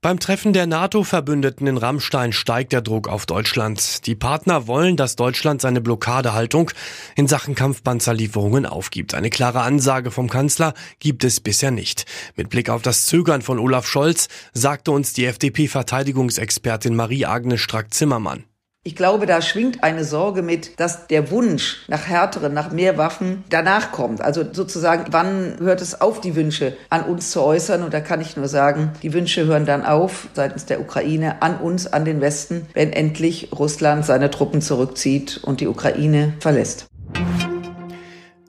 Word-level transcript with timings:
Beim 0.00 0.20
Treffen 0.20 0.52
der 0.52 0.68
NATO-Verbündeten 0.68 1.66
in 1.66 1.76
Rammstein 1.76 2.32
steigt 2.32 2.72
der 2.72 2.82
Druck 2.82 3.08
auf 3.08 3.26
Deutschland. 3.26 4.06
Die 4.06 4.14
Partner 4.14 4.68
wollen, 4.68 4.96
dass 4.96 5.16
Deutschland 5.16 5.60
seine 5.60 5.80
Blockadehaltung 5.80 6.70
in 7.16 7.26
Sachen 7.26 7.56
Kampfpanzerlieferungen 7.56 8.64
aufgibt. 8.64 9.14
Eine 9.14 9.28
klare 9.28 9.62
Ansage 9.62 10.12
vom 10.12 10.30
Kanzler 10.30 10.74
gibt 11.00 11.24
es 11.24 11.40
bisher 11.40 11.72
nicht. 11.72 12.04
Mit 12.36 12.48
Blick 12.48 12.70
auf 12.70 12.82
das 12.82 13.06
Zögern 13.06 13.42
von 13.42 13.58
Olaf 13.58 13.88
Scholz 13.88 14.28
sagte 14.52 14.92
uns 14.92 15.14
die 15.14 15.24
FDP-Verteidigungsexpertin 15.24 16.94
Marie-Agnes 16.94 17.60
Strack-Zimmermann. 17.60 18.44
Ich 18.88 18.96
glaube, 18.96 19.26
da 19.26 19.42
schwingt 19.42 19.84
eine 19.84 20.02
Sorge 20.02 20.40
mit, 20.40 20.80
dass 20.80 21.08
der 21.08 21.30
Wunsch 21.30 21.84
nach 21.88 22.06
härteren, 22.06 22.54
nach 22.54 22.72
mehr 22.72 22.96
Waffen 22.96 23.44
danach 23.50 23.92
kommt. 23.92 24.22
Also 24.22 24.42
sozusagen, 24.50 25.12
wann 25.12 25.56
hört 25.60 25.82
es 25.82 26.00
auf, 26.00 26.22
die 26.22 26.34
Wünsche 26.34 26.74
an 26.88 27.02
uns 27.02 27.30
zu 27.30 27.42
äußern? 27.42 27.82
Und 27.82 27.92
da 27.92 28.00
kann 28.00 28.22
ich 28.22 28.38
nur 28.38 28.48
sagen, 28.48 28.92
die 29.02 29.12
Wünsche 29.12 29.44
hören 29.44 29.66
dann 29.66 29.84
auf 29.84 30.28
seitens 30.32 30.64
der 30.64 30.80
Ukraine 30.80 31.42
an 31.42 31.58
uns, 31.58 31.86
an 31.86 32.06
den 32.06 32.22
Westen, 32.22 32.66
wenn 32.72 32.90
endlich 32.90 33.50
Russland 33.52 34.06
seine 34.06 34.30
Truppen 34.30 34.62
zurückzieht 34.62 35.38
und 35.44 35.60
die 35.60 35.68
Ukraine 35.68 36.32
verlässt. 36.40 36.86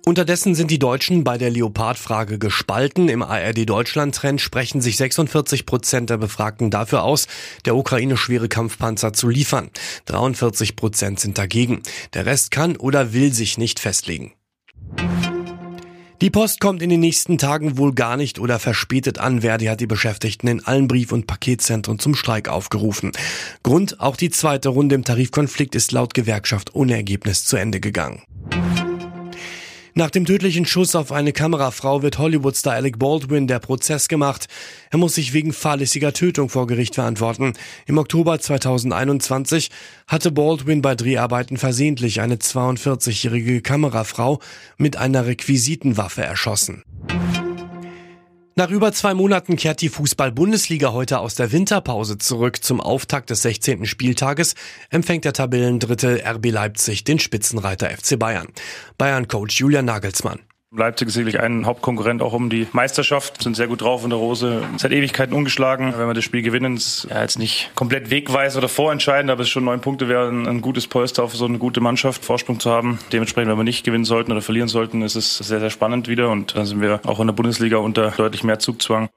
Unterdessen 0.09 0.55
sind 0.55 0.71
die 0.71 0.79
Deutschen 0.79 1.23
bei 1.23 1.37
der 1.37 1.51
Leopard-Frage 1.51 2.39
gespalten. 2.39 3.09
Im 3.09 3.21
ARD-Deutschland-Trend 3.21 4.41
sprechen 4.41 4.81
sich 4.81 4.97
46 4.97 5.67
Prozent 5.67 6.09
der 6.09 6.17
Befragten 6.17 6.71
dafür 6.71 7.03
aus, 7.03 7.27
der 7.65 7.75
Ukraine 7.75 8.17
schwere 8.17 8.49
Kampfpanzer 8.49 9.13
zu 9.13 9.29
liefern. 9.29 9.69
43 10.05 10.75
Prozent 10.75 11.19
sind 11.19 11.37
dagegen. 11.37 11.83
Der 12.15 12.25
Rest 12.25 12.49
kann 12.49 12.75
oder 12.75 13.13
will 13.13 13.31
sich 13.33 13.59
nicht 13.59 13.79
festlegen. 13.79 14.33
Die 16.21 16.31
Post 16.31 16.59
kommt 16.59 16.81
in 16.81 16.89
den 16.89 17.01
nächsten 17.01 17.37
Tagen 17.37 17.77
wohl 17.77 17.93
gar 17.93 18.17
nicht 18.17 18.39
oder 18.39 18.57
verspätet 18.57 19.19
an. 19.19 19.41
Verdi 19.41 19.65
hat 19.67 19.79
die 19.79 19.85
Beschäftigten 19.85 20.47
in 20.47 20.65
allen 20.65 20.87
Brief- 20.87 21.11
und 21.11 21.27
Paketzentren 21.27 21.99
zum 21.99 22.15
Streik 22.15 22.49
aufgerufen. 22.49 23.11
Grund, 23.61 23.99
auch 23.99 24.15
die 24.15 24.31
zweite 24.31 24.69
Runde 24.69 24.95
im 24.95 25.03
Tarifkonflikt 25.03 25.75
ist 25.75 25.91
laut 25.91 26.15
Gewerkschaft 26.15 26.73
ohne 26.73 26.95
Ergebnis 26.95 27.45
zu 27.45 27.57
Ende 27.57 27.79
gegangen. 27.79 28.23
Nach 29.99 30.09
dem 30.09 30.23
tödlichen 30.23 30.65
Schuss 30.65 30.95
auf 30.95 31.11
eine 31.11 31.33
Kamerafrau 31.33 32.01
wird 32.01 32.19
Hollywoodstar 32.19 32.71
Alec 32.71 32.99
Baldwin 32.99 33.47
der 33.47 33.59
Prozess 33.59 34.07
gemacht. 34.07 34.47
Er 34.91 34.97
muss 34.97 35.15
sich 35.15 35.33
wegen 35.33 35.51
fahrlässiger 35.51 36.13
Tötung 36.13 36.47
vor 36.47 36.67
Gericht 36.67 36.95
verantworten. 36.95 37.51
Im 37.85 37.97
Oktober 37.97 38.39
2021 38.39 39.69
hatte 40.07 40.31
Baldwin 40.31 40.81
bei 40.81 40.95
Dreharbeiten 40.95 41.57
versehentlich 41.57 42.21
eine 42.21 42.35
42-jährige 42.35 43.61
Kamerafrau 43.61 44.39
mit 44.77 44.95
einer 44.95 45.25
Requisitenwaffe 45.25 46.23
erschossen. 46.23 46.83
Nach 48.59 48.69
über 48.69 48.91
zwei 48.91 49.13
Monaten 49.13 49.55
kehrt 49.55 49.79
die 49.79 49.87
Fußball-Bundesliga 49.87 50.91
heute 50.91 51.19
aus 51.19 51.33
der 51.33 51.53
Winterpause 51.53 52.17
zurück. 52.17 52.61
Zum 52.61 52.81
Auftakt 52.81 53.29
des 53.29 53.43
16. 53.43 53.85
Spieltages 53.85 54.53
empfängt 54.89 55.23
der 55.23 55.31
Tabellendritte 55.31 56.21
RB 56.25 56.47
Leipzig 56.51 57.05
den 57.05 57.19
Spitzenreiter 57.19 57.89
FC 57.89 58.19
Bayern. 58.19 58.49
Bayern-Coach 58.97 59.61
Julian 59.61 59.85
Nagelsmann. 59.85 60.41
Leipzig 60.71 61.07
ist 61.07 61.15
sicherlich 61.15 61.39
ein 61.39 61.65
Hauptkonkurrent 61.65 62.21
auch 62.21 62.33
um 62.33 62.51
die 62.51 62.67
Meisterschaft, 62.73 63.41
sind 63.41 63.55
sehr 63.55 63.65
gut 63.65 63.81
drauf 63.81 64.03
in 64.03 64.11
der 64.11 64.19
Rose, 64.19 64.61
seit 64.77 64.91
Ewigkeiten 64.91 65.33
ungeschlagen. 65.33 65.95
Wenn 65.97 66.07
wir 66.07 66.13
das 66.13 66.23
Spiel 66.23 66.43
gewinnen, 66.43 66.77
ist 66.77 67.07
ja 67.09 67.21
jetzt 67.21 67.39
nicht 67.39 67.71
komplett 67.73 68.11
wegweisend 68.11 68.59
oder 68.59 68.69
vorentscheidend, 68.69 69.31
aber 69.31 69.41
es 69.41 69.47
ist 69.47 69.51
schon 69.51 69.63
neun 69.63 69.81
Punkte 69.81 70.07
wäre 70.07 70.27
ein, 70.27 70.47
ein, 70.47 70.61
gutes 70.61 70.85
Polster 70.85 71.23
auf 71.23 71.35
so 71.35 71.45
eine 71.45 71.57
gute 71.57 71.81
Mannschaft, 71.81 72.23
Vorsprung 72.23 72.59
zu 72.59 72.69
haben. 72.69 72.99
Dementsprechend, 73.11 73.49
wenn 73.49 73.57
wir 73.57 73.63
nicht 73.63 73.83
gewinnen 73.83 74.05
sollten 74.05 74.31
oder 74.31 74.43
verlieren 74.43 74.67
sollten, 74.67 75.01
ist 75.01 75.15
es 75.15 75.39
sehr, 75.39 75.59
sehr 75.59 75.71
spannend 75.71 76.07
wieder 76.07 76.29
und 76.29 76.55
dann 76.55 76.67
sind 76.67 76.81
wir 76.81 77.01
auch 77.03 77.19
in 77.19 77.25
der 77.25 77.33
Bundesliga 77.33 77.77
unter 77.77 78.11
deutlich 78.11 78.43
mehr 78.43 78.59
Zugzwang. 78.59 79.09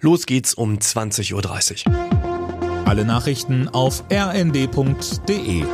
Los 0.00 0.26
geht's 0.26 0.54
um 0.54 0.78
20.30 0.78 1.88
Uhr. 1.88 2.86
Alle 2.86 3.04
Nachrichten 3.04 3.68
auf 3.68 4.04
rnd.de 4.12 5.64